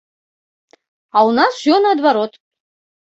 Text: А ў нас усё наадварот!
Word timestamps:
А 1.15 1.17
ў 1.27 1.29
нас 1.41 1.51
усё 1.61 1.75
наадварот! 1.85 2.33